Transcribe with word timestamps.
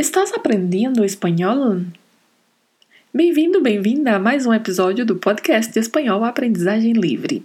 Estás 0.00 0.32
aprendendo 0.32 1.04
espanhol? 1.04 1.82
Bem-vindo, 3.12 3.60
bem-vinda 3.60 4.16
a 4.16 4.18
mais 4.18 4.46
um 4.46 4.54
episódio 4.54 5.04
do 5.04 5.16
podcast 5.16 5.70
de 5.70 5.78
Espanhol 5.78 6.24
Aprendizagem 6.24 6.94
Livre. 6.94 7.44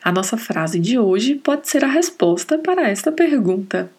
A 0.00 0.12
nossa 0.12 0.36
frase 0.36 0.78
de 0.78 0.96
hoje 0.96 1.34
pode 1.34 1.68
ser 1.68 1.84
a 1.84 1.88
resposta 1.88 2.56
para 2.56 2.88
esta 2.88 3.10
pergunta. 3.10 3.90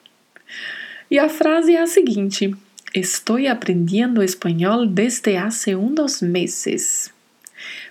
E 1.12 1.20
a 1.20 1.28
frase 1.28 1.76
é 1.76 1.82
a 1.82 1.88
seguinte: 1.88 2.56
Estou 2.96 3.36
aprendendo 3.46 4.24
espanhol 4.24 4.86
desde 4.86 5.36
hace 5.36 5.76
unos 5.76 6.22
meses. 6.22 7.12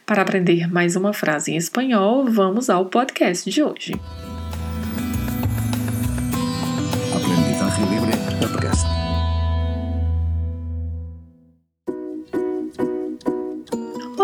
Para 0.07 0.23
aprender 0.23 0.73
mais 0.73 0.97
uma 0.97 1.13
frase 1.13 1.53
em 1.53 1.59
espanhol, 1.59 2.25
vamos 2.25 2.71
ao 2.71 2.87
podcast 2.87 3.51
de 3.51 3.63
hoje. 3.63 3.93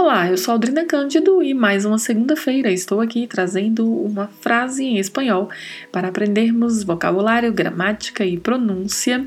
Olá, 0.05 0.29
eu 0.29 0.37
sou 0.37 0.53
Aldrina 0.53 0.85
Cândido 0.85 1.43
e 1.43 1.55
mais 1.55 1.87
uma 1.87 1.99
segunda-feira 1.99 2.71
estou 2.71 3.01
aqui 3.01 3.27
trazendo 3.27 3.91
uma 3.91 4.27
frase 4.43 4.85
em 4.85 4.99
espanhol 4.99 5.49
para 5.91 6.09
aprendermos 6.09 6.83
vocabulário, 6.83 7.51
gramática 7.51 8.23
e 8.23 8.37
pronúncia. 8.37 9.27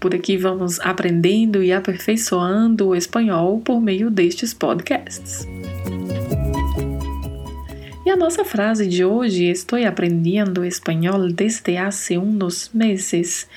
Por 0.00 0.16
aqui 0.16 0.36
vamos 0.36 0.80
aprendendo 0.80 1.62
e 1.62 1.72
aperfeiçoando 1.72 2.88
o 2.88 2.96
espanhol 2.96 3.60
por 3.60 3.80
meio 3.80 4.10
destes 4.10 4.52
podcasts. 4.52 5.46
E 8.04 8.10
a 8.10 8.16
nossa 8.16 8.44
frase 8.44 8.88
de 8.88 9.04
hoje, 9.04 9.44
estou 9.44 9.78
aprendendo 9.86 10.64
espanhol 10.64 11.28
desde 11.28 11.76
hace 11.76 12.16
unos 12.16 12.70
meses, 12.74 13.48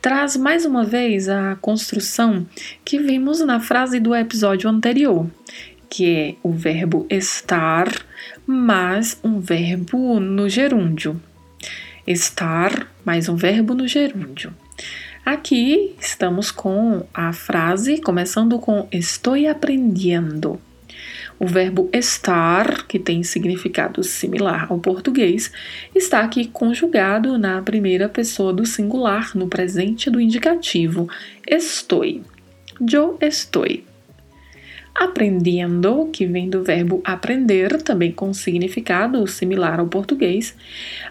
traz 0.00 0.34
mais 0.34 0.64
uma 0.64 0.84
vez 0.84 1.28
a 1.28 1.56
construção 1.56 2.46
que 2.84 2.98
vimos 2.98 3.40
na 3.40 3.60
frase 3.60 4.00
do 4.00 4.14
episódio 4.14 4.68
anterior 4.70 5.26
que 5.88 6.16
é 6.16 6.34
o 6.42 6.52
verbo 6.52 7.06
estar 7.08 7.88
mais 8.46 9.18
um 9.22 9.40
verbo 9.40 10.20
no 10.20 10.48
gerúndio. 10.48 11.20
Estar 12.06 12.88
mais 13.04 13.28
um 13.28 13.36
verbo 13.36 13.74
no 13.74 13.86
gerúndio. 13.86 14.52
Aqui 15.24 15.94
estamos 16.00 16.50
com 16.50 17.04
a 17.12 17.32
frase 17.32 18.00
começando 18.00 18.58
com 18.58 18.86
estou 18.92 19.34
aprendendo. 19.48 20.60
O 21.38 21.46
verbo 21.46 21.90
estar, 21.92 22.86
que 22.86 22.98
tem 22.98 23.22
significado 23.22 24.02
similar 24.02 24.68
ao 24.70 24.78
português, 24.78 25.52
está 25.94 26.20
aqui 26.20 26.46
conjugado 26.46 27.36
na 27.36 27.60
primeira 27.60 28.08
pessoa 28.08 28.52
do 28.52 28.64
singular, 28.64 29.36
no 29.36 29.48
presente 29.48 30.08
do 30.08 30.20
indicativo. 30.20 31.08
Estou. 31.46 32.04
Eu 32.80 33.18
estou 33.20 33.66
aprendendo, 34.98 36.08
que 36.12 36.26
vem 36.26 36.48
do 36.48 36.62
verbo 36.62 37.00
aprender, 37.04 37.82
também 37.82 38.12
com 38.12 38.32
significado 38.32 39.26
similar 39.26 39.78
ao 39.78 39.86
português. 39.86 40.56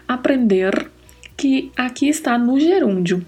Aprender, 0.06 0.90
que 1.36 1.70
aqui 1.76 2.08
está 2.08 2.36
no 2.36 2.58
gerúndio. 2.58 3.24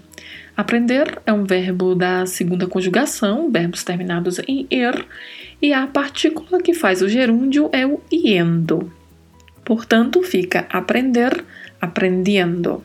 Aprender 0.55 1.21
é 1.25 1.31
um 1.31 1.45
verbo 1.45 1.95
da 1.95 2.25
segunda 2.25 2.67
conjugação, 2.67 3.49
verbos 3.49 3.83
terminados 3.83 4.39
em 4.47 4.67
er, 4.69 5.05
e 5.61 5.71
a 5.71 5.87
partícula 5.87 6.61
que 6.61 6.73
faz 6.73 7.01
o 7.01 7.07
gerúndio 7.07 7.69
é 7.71 7.87
o 7.87 8.01
iendo. 8.11 8.91
Portanto, 9.63 10.21
fica 10.21 10.67
aprender, 10.69 11.45
aprendendo. 11.79 12.83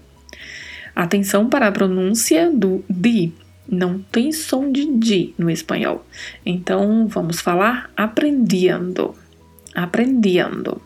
Atenção 0.95 1.49
para 1.49 1.67
a 1.67 1.73
pronúncia 1.73 2.49
do 2.49 2.85
di, 2.89 3.33
não 3.69 3.99
tem 3.99 4.33
som 4.33 4.71
de 4.71 4.87
di 4.87 5.35
no 5.39 5.51
espanhol. 5.51 6.05
Então 6.45 7.07
vamos 7.07 7.41
falar 7.41 7.91
aprendendo. 7.97 9.15
Aprendendo. 9.75 10.81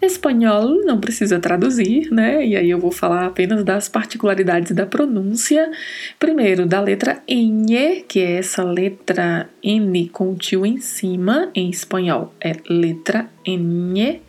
Espanhol 0.00 0.84
não 0.84 0.98
precisa 0.98 1.38
traduzir, 1.38 2.10
né? 2.10 2.44
E 2.44 2.56
aí 2.56 2.68
eu 2.68 2.78
vou 2.80 2.90
falar 2.90 3.24
apenas 3.24 3.62
das 3.62 3.88
particularidades 3.88 4.72
da 4.72 4.84
pronúncia. 4.84 5.70
Primeiro, 6.18 6.66
da 6.66 6.80
letra 6.80 7.22
N, 7.28 8.02
que 8.08 8.18
é 8.18 8.38
essa 8.38 8.64
letra 8.64 9.48
N 9.62 10.08
com 10.08 10.32
o 10.32 10.34
tio 10.34 10.66
em 10.66 10.78
cima, 10.78 11.50
em 11.54 11.70
espanhol 11.70 12.34
é 12.40 12.56
letra 12.68 13.30
N, 13.46 14.20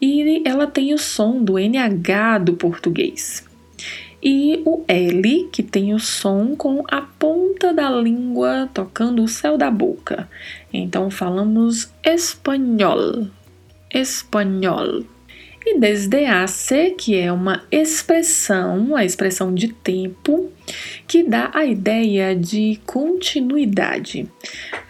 e 0.00 0.42
ela 0.46 0.68
tem 0.68 0.94
o 0.94 0.98
som 0.98 1.42
do 1.42 1.58
NH 1.58 2.38
do 2.44 2.54
português 2.54 3.49
e 4.22 4.62
o 4.64 4.84
L, 4.86 5.48
que 5.50 5.62
tem 5.62 5.94
o 5.94 5.98
som 5.98 6.54
com 6.54 6.84
a 6.90 7.00
ponta 7.00 7.72
da 7.72 7.90
língua 7.90 8.68
tocando 8.72 9.22
o 9.22 9.28
céu 9.28 9.56
da 9.56 9.70
boca. 9.70 10.28
Então 10.72 11.10
falamos 11.10 11.90
espanhol, 12.04 13.26
espanhol. 13.92 15.04
E 15.64 15.78
desde 15.78 16.24
hace, 16.24 16.90
que 16.92 17.16
é 17.16 17.30
uma 17.30 17.62
expressão, 17.70 18.96
a 18.96 19.04
expressão 19.04 19.54
de 19.54 19.68
tempo, 19.68 20.50
que 21.06 21.22
dá 21.22 21.50
a 21.52 21.64
ideia 21.66 22.34
de 22.34 22.80
continuidade. 22.86 24.26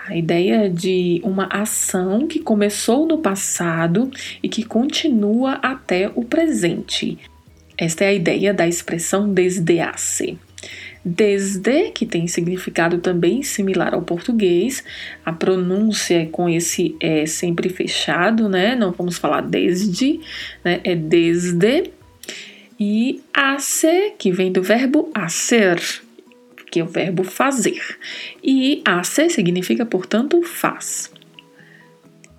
A 0.07 0.17
ideia 0.17 0.71
de 0.71 1.21
uma 1.25 1.47
ação 1.47 2.27
que 2.27 2.39
começou 2.39 3.07
no 3.07 3.19
passado 3.19 4.11
e 4.43 4.49
que 4.49 4.65
continua 4.65 5.55
até 5.55 6.11
o 6.15 6.25
presente. 6.25 7.19
Esta 7.81 8.05
é 8.05 8.09
a 8.09 8.13
ideia 8.13 8.53
da 8.53 8.69
expressão 8.69 9.33
desde-se. 9.33 10.39
Desde, 11.03 11.91
que 11.93 12.05
tem 12.05 12.27
significado 12.27 12.99
também 12.99 13.43
similar 13.43 13.95
ao 13.95 14.03
português, 14.03 14.85
a 15.25 15.33
pronúncia 15.33 16.21
é 16.21 16.27
com 16.27 16.47
esse 16.47 16.95
é 17.01 17.25
sempre 17.25 17.71
fechado, 17.71 18.51
né? 18.51 18.77
Não 18.77 18.93
vamos 18.93 19.17
falar 19.17 19.41
desde, 19.41 20.21
né? 20.63 20.81
É 20.85 20.95
desde. 20.95 21.91
E 22.79 23.23
hace, 23.33 24.13
que 24.19 24.31
vem 24.31 24.53
do 24.53 24.63
verbo 24.63 25.11
hacer, 25.15 25.81
que 26.71 26.81
é 26.81 26.85
o 26.85 26.87
verbo 26.87 27.25
fazer. 27.25 27.81
E 28.45 28.83
hace 28.85 29.31
significa, 29.31 29.87
portanto, 29.87 30.43
faz. 30.43 31.11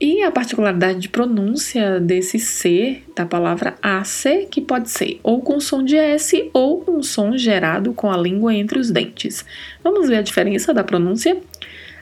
E 0.03 0.23
a 0.23 0.31
particularidade 0.31 0.97
de 0.97 1.09
pronúncia 1.09 1.99
desse 1.99 2.39
C, 2.39 3.03
da 3.15 3.23
palavra 3.23 3.75
AC, 3.83 4.47
que 4.49 4.59
pode 4.59 4.89
ser 4.89 5.19
ou 5.21 5.43
com 5.43 5.59
som 5.59 5.83
de 5.83 5.95
S 5.95 6.49
ou 6.55 6.83
um 6.87 7.03
som 7.03 7.37
gerado 7.37 7.93
com 7.93 8.11
a 8.11 8.17
língua 8.17 8.51
entre 8.51 8.79
os 8.79 8.89
dentes. 8.89 9.45
Vamos 9.83 10.09
ver 10.09 10.15
a 10.15 10.21
diferença 10.23 10.73
da 10.73 10.83
pronúncia? 10.83 11.39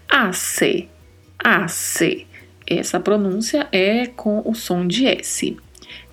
AC, 0.08 0.88
AC. 1.38 2.26
Essa 2.66 3.02
pronúncia 3.02 3.68
é 3.70 4.06
com 4.06 4.44
o 4.46 4.56
som 4.56 4.88
de 4.88 5.06
S. 5.06 5.58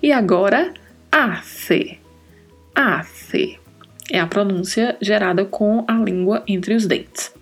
E 0.03 0.11
agora, 0.11 0.73
AC, 1.09 1.99
AC. 2.75 3.57
É 4.11 4.19
a 4.19 4.27
pronúncia 4.27 4.97
gerada 4.99 5.45
com 5.45 5.85
a 5.87 5.93
língua 5.93 6.43
entre 6.49 6.75
os 6.75 6.85
dentes. 6.85 7.36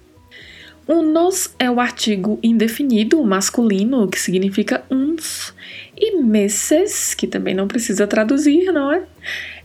Unos 0.88 1.54
é 1.58 1.70
o 1.70 1.80
artigo 1.80 2.40
indefinido 2.44 3.24
masculino, 3.24 4.08
que 4.08 4.20
significa 4.20 4.84
uns, 4.90 5.54
e 5.98 6.22
meses, 6.22 7.16
que 7.16 7.26
também 7.26 7.56
não 7.56 7.68
precisa 7.68 8.06
traduzir, 8.06 8.72
não 8.72 8.92
é? 8.92 9.04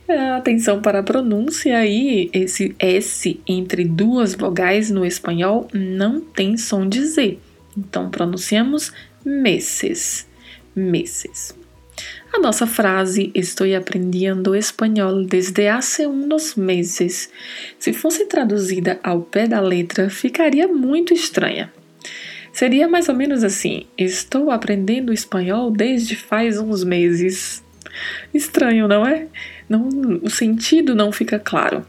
é? 0.08 0.30
Atenção 0.30 0.80
para 0.80 1.00
a 1.00 1.02
pronúncia 1.02 1.76
aí, 1.76 2.30
esse 2.32 2.74
S 2.78 3.38
entre 3.46 3.84
duas 3.84 4.34
vogais 4.34 4.90
no 4.90 5.04
espanhol 5.04 5.68
não 5.74 6.20
tem 6.20 6.56
som 6.56 6.88
de 6.88 7.04
Z. 7.04 7.38
Então 7.76 8.10
pronunciamos 8.10 8.90
meses, 9.24 10.26
meses. 10.74 11.59
A 12.32 12.38
nossa 12.38 12.66
frase 12.66 13.32
Estou 13.34 13.66
aprendendo 13.76 14.54
espanhol 14.54 15.24
desde 15.24 15.66
hace 15.66 16.06
unos 16.06 16.54
meses, 16.54 17.28
se 17.78 17.92
fosse 17.92 18.26
traduzida 18.26 19.00
ao 19.02 19.22
pé 19.22 19.48
da 19.48 19.60
letra, 19.60 20.08
ficaria 20.08 20.68
muito 20.68 21.12
estranha. 21.12 21.72
Seria 22.52 22.88
mais 22.88 23.08
ou 23.08 23.14
menos 23.14 23.42
assim: 23.42 23.86
Estou 23.98 24.50
aprendendo 24.50 25.12
espanhol 25.12 25.70
desde 25.70 26.14
faz 26.14 26.58
uns 26.58 26.84
meses. 26.84 27.64
Estranho, 28.32 28.86
não 28.86 29.04
é? 29.04 29.26
Não, 29.68 29.88
o 30.22 30.30
sentido 30.30 30.94
não 30.94 31.10
fica 31.10 31.38
claro. 31.38 31.84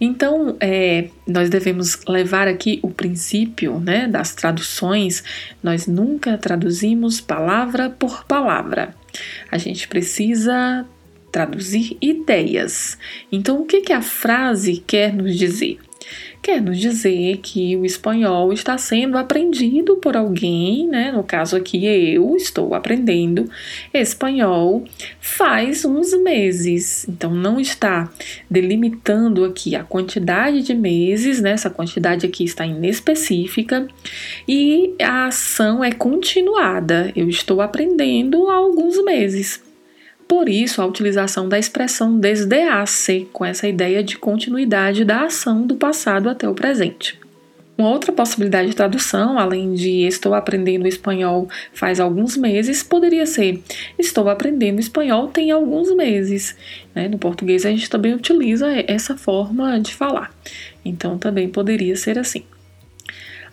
Então, 0.00 0.56
é, 0.60 1.08
nós 1.26 1.48
devemos 1.48 2.00
levar 2.06 2.46
aqui 2.46 2.78
o 2.82 2.90
princípio 2.90 3.80
né, 3.80 4.06
das 4.06 4.34
traduções. 4.34 5.24
Nós 5.62 5.86
nunca 5.86 6.36
traduzimos 6.36 7.20
palavra 7.20 7.88
por 7.88 8.24
palavra. 8.24 8.94
A 9.50 9.58
gente 9.58 9.88
precisa 9.88 10.86
traduzir 11.30 11.96
ideias. 12.00 12.98
Então, 13.30 13.60
o 13.60 13.66
que, 13.66 13.80
que 13.80 13.92
a 13.92 14.02
frase 14.02 14.82
quer 14.86 15.12
nos 15.12 15.36
dizer? 15.36 15.78
Quer 16.42 16.60
nos 16.60 16.78
dizer 16.78 17.38
que 17.38 17.76
o 17.76 17.84
espanhol 17.84 18.52
está 18.52 18.78
sendo 18.78 19.18
aprendido 19.18 19.96
por 19.96 20.16
alguém, 20.16 20.86
né? 20.86 21.12
No 21.12 21.22
caso 21.22 21.56
aqui, 21.56 21.86
eu 21.86 22.36
estou 22.36 22.74
aprendendo 22.74 23.48
espanhol 23.92 24.84
faz 25.20 25.84
uns 25.84 26.12
meses. 26.22 27.06
Então, 27.08 27.34
não 27.34 27.60
está 27.60 28.10
delimitando 28.50 29.44
aqui 29.44 29.74
a 29.76 29.84
quantidade 29.84 30.62
de 30.62 30.74
meses, 30.74 31.40
né? 31.40 31.52
Essa 31.52 31.70
quantidade 31.70 32.26
aqui 32.26 32.44
está 32.44 32.66
inespecífica 32.66 33.86
e 34.46 34.94
a 35.00 35.26
ação 35.26 35.82
é 35.82 35.92
continuada. 35.92 37.12
Eu 37.14 37.28
estou 37.28 37.60
aprendendo 37.60 38.48
há 38.48 38.54
alguns 38.54 39.02
meses. 39.04 39.67
Por 40.28 40.46
isso, 40.46 40.82
a 40.82 40.86
utilização 40.86 41.48
da 41.48 41.58
expressão 41.58 42.18
desde-se, 42.18 43.26
com 43.32 43.46
essa 43.46 43.66
ideia 43.66 44.04
de 44.04 44.18
continuidade 44.18 45.02
da 45.02 45.24
ação 45.24 45.66
do 45.66 45.74
passado 45.74 46.28
até 46.28 46.46
o 46.46 46.54
presente. 46.54 47.18
Uma 47.78 47.90
outra 47.90 48.12
possibilidade 48.12 48.70
de 48.70 48.76
tradução, 48.76 49.38
além 49.38 49.72
de 49.72 50.02
estou 50.02 50.34
aprendendo 50.34 50.88
espanhol 50.88 51.48
faz 51.72 52.00
alguns 52.00 52.36
meses, 52.36 52.82
poderia 52.82 53.24
ser 53.24 53.62
estou 53.96 54.28
aprendendo 54.28 54.80
espanhol 54.80 55.28
tem 55.28 55.52
alguns 55.52 55.94
meses. 55.94 56.56
Né? 56.92 57.06
No 57.06 57.18
português 57.18 57.64
a 57.64 57.70
gente 57.70 57.88
também 57.88 58.12
utiliza 58.12 58.66
essa 58.88 59.16
forma 59.16 59.78
de 59.78 59.94
falar, 59.94 60.34
então 60.84 61.16
também 61.16 61.48
poderia 61.48 61.94
ser 61.94 62.18
assim. 62.18 62.42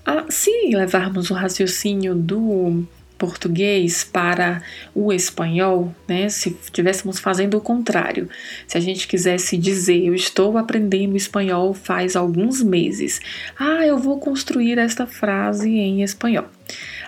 Ah, 0.03 0.25
se 0.27 0.51
levarmos 0.73 1.29
o 1.29 1.35
raciocínio 1.35 2.15
do 2.15 2.83
português 3.17 4.03
para 4.03 4.61
o 4.93 5.11
espanhol, 5.11 5.93
né? 6.07 6.29
Se 6.29 6.55
estivéssemos 6.61 7.19
fazendo 7.19 7.57
o 7.57 7.61
contrário, 7.61 8.29
se 8.67 8.77
a 8.77 8.81
gente 8.81 9.07
quisesse 9.07 9.57
dizer 9.57 10.05
eu 10.05 10.13
estou 10.13 10.57
aprendendo 10.57 11.15
espanhol 11.15 11.73
faz 11.73 12.15
alguns 12.15 12.61
meses, 12.61 13.21
ah, 13.57 13.85
eu 13.85 13.97
vou 13.97 14.19
construir 14.19 14.77
esta 14.77 15.05
frase 15.05 15.69
em 15.69 16.03
espanhol. 16.03 16.45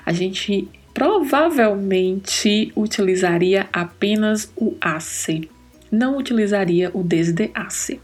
A 0.05 0.13
gente 0.13 0.67
provavelmente 0.93 2.71
utilizaria 2.75 3.67
apenas 3.71 4.51
o 4.55 4.75
hace, 4.81 5.49
não 5.91 6.17
utilizaria 6.17 6.89
o 6.93 7.03
desde 7.03 7.51
hace. 7.53 7.99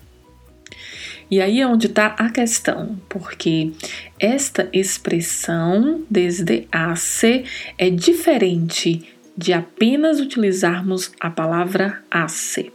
E 1.33 1.41
aí 1.41 1.62
é 1.62 1.68
onde 1.68 1.88
está 1.88 2.13
a 2.15 2.30
questão, 2.30 2.95
porque 3.09 3.71
esta 4.19 4.69
expressão 4.71 6.03
desde 6.07 6.68
hace 6.71 7.44
é 7.75 7.89
diferente 7.89 9.01
de 9.35 9.51
apenas 9.51 10.19
utilizarmos 10.19 11.12
a 11.19 11.31
palavra 11.31 12.03
hace. 12.12 12.71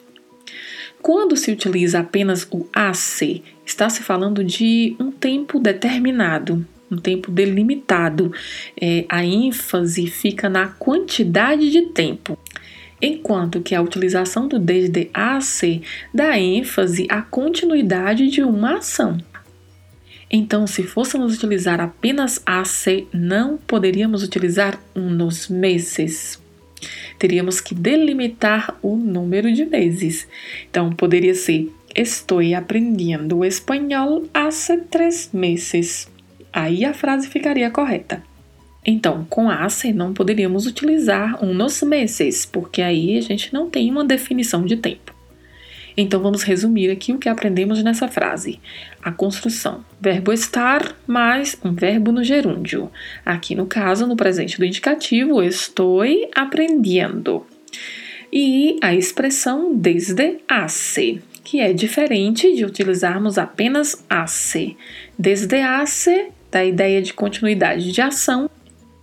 Quando 1.01 1.37
se 1.37 1.53
utiliza 1.53 2.01
apenas 2.01 2.49
o 2.51 2.69
hace, 2.73 3.45
está 3.65 3.89
se 3.89 4.03
falando 4.03 4.43
de 4.43 4.97
um 4.99 5.13
tempo 5.13 5.61
determinado, 5.61 6.67
um 6.91 6.97
tempo 6.97 7.31
delimitado. 7.31 8.33
É, 8.81 9.05
a 9.09 9.25
ênfase 9.25 10.09
fica 10.09 10.49
na 10.49 10.67
quantidade 10.67 11.71
de 11.71 11.83
tempo 11.93 12.37
enquanto 13.01 13.61
que 13.61 13.75
a 13.75 13.83
utilização 13.83 14.49
do 14.49 14.59
desde 14.59 15.11
a 15.13 15.41
ser 15.41 15.83
dá 16.13 16.39
ênfase 16.39 17.07
à 17.09 17.23
continuidade 17.23 18.29
de 18.29 18.43
uma 18.43 18.79
ação. 18.79 19.19
Então, 20.31 20.67
se 20.67 20.83
fôssemos 20.83 21.35
utilizar 21.35 21.81
apenas 21.81 22.43
a 22.45 22.63
ser, 22.65 23.09
não 23.13 23.57
poderíamos 23.57 24.23
utilizar 24.23 24.79
nos 24.95 25.49
meses. 25.49 26.39
Teríamos 27.19 27.61
que 27.61 27.75
delimitar 27.75 28.77
o 28.83 28.95
número 28.95 29.53
de 29.53 29.65
meses. 29.65 30.29
Então, 30.71 30.91
poderia 30.91 31.35
ser: 31.35 31.73
Estou 31.95 32.41
aprendendo 32.55 33.45
espanhol 33.45 34.25
há 34.33 34.49
três 34.91 35.31
meses. 35.33 36.09
Aí 36.53 36.85
a 36.85 36.93
frase 36.93 37.29
ficaria 37.29 37.71
correta. 37.71 38.23
Então, 38.91 39.27
com 39.29 39.51
ACE 39.51 39.93
não 39.93 40.15
poderíamos 40.15 40.65
utilizar 40.65 41.45
unos 41.45 41.83
meses, 41.83 42.47
porque 42.47 42.81
aí 42.81 43.19
a 43.19 43.21
gente 43.21 43.53
não 43.53 43.69
tem 43.69 43.91
uma 43.91 44.03
definição 44.03 44.65
de 44.65 44.79
tempo. 44.79 45.15
Então, 45.95 46.23
vamos 46.23 46.43
resumir 46.43 46.91
aqui 46.91 47.13
o 47.13 47.19
que 47.19 47.29
aprendemos 47.29 47.83
nessa 47.83 48.09
frase. 48.09 48.59
A 49.03 49.13
construção, 49.13 49.85
verbo 50.01 50.33
estar 50.33 50.97
mais 51.07 51.55
um 51.63 51.75
verbo 51.75 52.11
no 52.11 52.25
gerúndio. 52.25 52.91
Aqui 53.27 53.55
no 53.55 53.67
caso, 53.67 54.07
no 54.07 54.17
presente 54.17 54.57
do 54.57 54.65
indicativo, 54.65 55.43
estou 55.43 56.01
aprendendo. 56.35 57.47
E 58.33 58.79
a 58.81 58.95
expressão 58.95 59.77
desde 59.77 60.39
hace, 60.49 61.21
que 61.45 61.61
é 61.61 61.75
diferente 61.75 62.55
de 62.55 62.65
utilizarmos 62.65 63.37
apenas 63.37 64.03
hace. 64.09 64.79
Desde 65.19 65.61
hace, 65.61 66.31
da 66.51 66.65
ideia 66.65 67.03
de 67.03 67.13
continuidade 67.13 67.93
de 67.93 68.01
ação, 68.01 68.49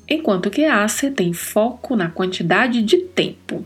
enquanto 0.08 0.50
que 0.50 0.64
ACE 0.64 1.12
tem 1.12 1.34
foco 1.34 1.96
na 1.96 2.10
quantidade 2.10 2.82
de 2.82 2.98
tempo. 2.98 3.66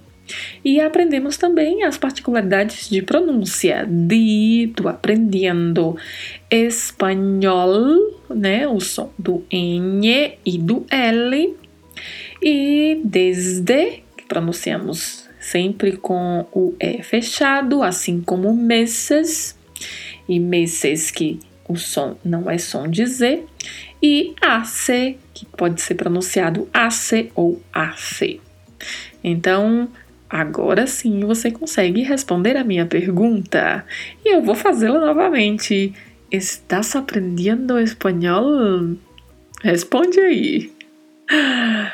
E 0.63 0.80
aprendemos 0.80 1.38
também 1.38 1.83
as 1.83 1.97
particularidades 1.97 2.89
de 2.89 3.01
pronúncia. 3.01 3.88
Dito, 3.89 4.88
aprendendo 4.88 5.97
espanhol, 6.50 8.19
né? 8.30 8.68
O 8.68 8.80
som 8.80 9.12
do 9.18 9.44
N 9.50 10.33
e 10.45 10.57
do 10.57 10.86
L. 10.89 11.56
E 12.41 13.01
desde, 13.03 14.03
que 14.15 14.25
pronunciamos 14.27 15.27
sempre 15.39 15.97
com 15.97 16.45
o 16.53 16.75
E 16.80 17.01
fechado, 17.01 17.81
assim 17.81 18.21
como 18.21 18.53
meses. 18.53 19.57
E 20.27 20.39
meses 20.39 21.09
que 21.09 21.39
o 21.68 21.75
som 21.75 22.15
não 22.24 22.50
é 22.50 22.57
som 22.57 22.88
de 22.88 23.06
Z 23.06 23.44
e 24.01 24.33
AC, 24.41 25.18
que 25.39 25.45
pode 25.45 25.81
ser 25.81 25.95
pronunciado 25.95 26.68
AC 26.74 27.31
ou 27.33 27.62
AC. 27.71 28.41
Então, 29.24 29.88
agora 30.30 30.86
sim 30.86 31.21
você 31.21 31.50
consegue 31.50 32.01
responder 32.01 32.57
a 32.57 32.63
minha 32.63 32.86
pergunta 32.86 33.86
e 34.25 34.36
eu 34.36 34.41
vou 34.41 34.53
fazê-la 34.53 35.00
novamente. 35.00 35.94
Estás 36.30 36.94
aprendendo 36.94 37.80
espanhol? 37.80 38.97
Responde 39.63 40.19
aí. 40.19 40.78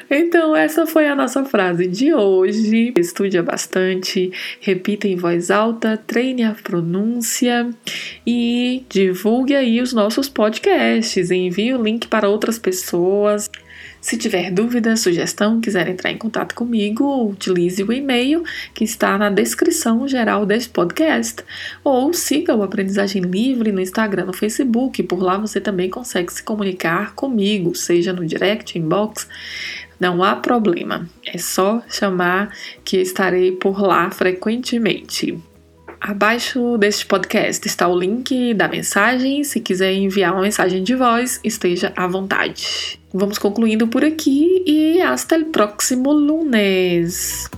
Então, 0.09 0.55
essa 0.55 0.85
foi 0.87 1.07
a 1.07 1.15
nossa 1.15 1.43
frase 1.43 1.87
de 1.87 2.13
hoje. 2.13 2.93
Estude 2.95 3.41
bastante, 3.41 4.31
repita 4.61 5.07
em 5.07 5.15
voz 5.15 5.51
alta, 5.51 5.97
treine 5.97 6.43
a 6.43 6.51
pronúncia 6.51 7.69
e 8.25 8.83
divulgue 8.89 9.55
aí 9.55 9.81
os 9.81 9.91
nossos 9.93 10.29
podcasts. 10.29 11.31
Envie 11.31 11.73
o 11.73 11.83
link 11.83 12.07
para 12.07 12.29
outras 12.29 12.57
pessoas. 12.57 13.49
Se 14.06 14.18
tiver 14.18 14.52
dúvida, 14.52 14.96
sugestão, 14.96 15.60
quiser 15.60 15.88
entrar 15.88 16.12
em 16.12 16.18
contato 16.19 16.54
comigo, 16.54 17.28
utilize 17.28 17.81
o 17.81 17.92
e-mail 17.92 18.44
que 18.72 18.84
está 18.84 19.18
na 19.18 19.31
descrição 19.31 20.07
geral 20.07 20.46
deste 20.46 20.69
podcast. 20.69 21.44
Ou 21.84 22.13
siga 22.13 22.54
o 22.54 22.62
Aprendizagem 22.62 23.24
Livre 23.24 23.72
no 23.72 23.81
Instagram, 23.81 24.25
no 24.25 24.31
Facebook. 24.31 25.02
Por 25.02 25.24
lá 25.24 25.40
você 25.40 25.60
também 25.60 25.90
consegue 25.90 26.31
se 26.31 26.44
comunicar 26.44 27.16
comigo, 27.16 27.74
seja 27.74 28.13
no 28.13 28.24
direct, 28.24 28.78
inbox. 28.78 29.28
Não 30.00 30.24
há 30.24 30.35
problema, 30.35 31.09
é 31.26 31.40
só 31.40 31.81
chamar 31.90 32.56
que 32.83 32.97
estarei 32.97 33.54
por 33.54 33.81
lá 33.81 34.12
frequentemente. 34.12 35.35
Abaixo 36.07 36.78
deste 36.78 37.04
podcast 37.04 37.66
está 37.66 37.88
o 37.88 37.97
link 37.97 38.54
da 38.54 38.68
mensagem. 38.68 39.44
Se 39.44 39.59
quiser 39.59 39.92
enviar 39.92 40.33
uma 40.33 40.44
mensagem 40.44 40.83
de 40.83 40.94
voz, 40.94 41.40
esteja 41.44 41.92
à 41.95 42.06
vontade. 42.06 43.00
Vamos 43.12 43.40
concluindo 43.40 43.88
por 43.88 44.06
aqui 44.06 44.64
e 44.68 45.02
hasta 45.02 45.33
el 45.33 45.45
próximo 45.45 46.14
lunes. 46.14 47.50